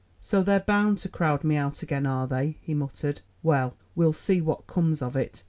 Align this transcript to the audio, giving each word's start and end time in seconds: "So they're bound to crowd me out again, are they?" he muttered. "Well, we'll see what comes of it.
"So 0.19 0.41
they're 0.41 0.59
bound 0.61 0.97
to 0.97 1.09
crowd 1.09 1.43
me 1.43 1.55
out 1.57 1.83
again, 1.83 2.07
are 2.07 2.25
they?" 2.25 2.57
he 2.63 2.73
muttered. 2.73 3.21
"Well, 3.43 3.77
we'll 3.93 4.13
see 4.13 4.41
what 4.41 4.65
comes 4.65 4.99
of 4.99 5.15
it. 5.15 5.39